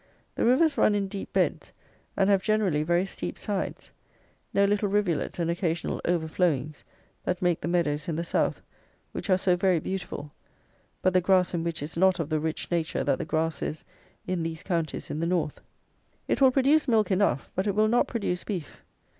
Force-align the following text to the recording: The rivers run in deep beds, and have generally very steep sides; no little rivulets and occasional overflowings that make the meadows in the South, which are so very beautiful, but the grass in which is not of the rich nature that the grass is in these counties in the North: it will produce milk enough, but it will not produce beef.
The 0.33 0.45
rivers 0.45 0.79
run 0.79 0.95
in 0.95 1.07
deep 1.07 1.31
beds, 1.31 1.71
and 2.17 2.27
have 2.27 2.41
generally 2.41 2.81
very 2.81 3.05
steep 3.05 3.37
sides; 3.37 3.91
no 4.51 4.65
little 4.65 4.89
rivulets 4.89 5.37
and 5.37 5.51
occasional 5.51 6.01
overflowings 6.05 6.83
that 7.23 7.39
make 7.39 7.61
the 7.61 7.67
meadows 7.67 8.07
in 8.07 8.15
the 8.15 8.23
South, 8.23 8.63
which 9.11 9.29
are 9.29 9.37
so 9.37 9.55
very 9.55 9.77
beautiful, 9.79 10.31
but 11.03 11.13
the 11.13 11.21
grass 11.21 11.53
in 11.53 11.63
which 11.63 11.83
is 11.83 11.97
not 11.97 12.19
of 12.19 12.29
the 12.29 12.39
rich 12.39 12.71
nature 12.71 13.03
that 13.03 13.19
the 13.19 13.25
grass 13.25 13.61
is 13.61 13.85
in 14.25 14.41
these 14.41 14.63
counties 14.63 15.11
in 15.11 15.19
the 15.19 15.27
North: 15.27 15.61
it 16.27 16.41
will 16.41 16.49
produce 16.49 16.87
milk 16.87 17.11
enough, 17.11 17.51
but 17.53 17.67
it 17.67 17.75
will 17.75 17.87
not 17.87 18.07
produce 18.07 18.43
beef. 18.43 18.83